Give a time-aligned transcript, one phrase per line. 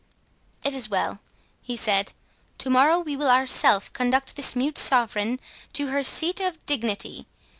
[0.63, 1.19] "It is well,"
[1.61, 2.13] he said;
[2.57, 5.39] "to morrow we will ourself conduct this mute sovereign
[5.73, 7.27] to her seat of dignity.